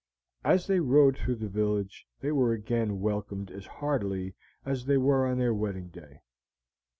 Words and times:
As 0.43 0.65
they 0.65 0.79
rode 0.79 1.15
through 1.15 1.35
the 1.35 1.47
village 1.47 2.07
they 2.21 2.31
were 2.31 2.53
again 2.53 3.01
welcomed 3.01 3.51
as 3.51 3.67
heartily 3.67 4.33
as 4.65 4.83
they 4.85 4.97
were 4.97 5.27
on 5.27 5.37
their 5.37 5.53
wedding 5.53 5.89
day. 5.89 6.23